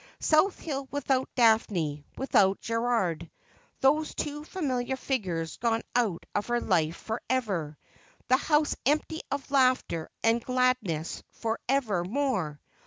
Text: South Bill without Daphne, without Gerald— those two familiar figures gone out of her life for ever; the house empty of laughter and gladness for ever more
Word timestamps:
South 0.19 0.65
Bill 0.65 0.87
without 0.89 1.29
Daphne, 1.35 2.03
without 2.17 2.59
Gerald— 2.59 3.29
those 3.81 4.15
two 4.15 4.43
familiar 4.43 4.95
figures 4.95 5.57
gone 5.57 5.83
out 5.95 6.25
of 6.33 6.47
her 6.47 6.59
life 6.59 6.95
for 6.97 7.21
ever; 7.29 7.77
the 8.27 8.37
house 8.37 8.75
empty 8.83 9.21
of 9.29 9.51
laughter 9.51 10.09
and 10.23 10.43
gladness 10.43 11.21
for 11.29 11.59
ever 11.69 12.03
more 12.03 12.59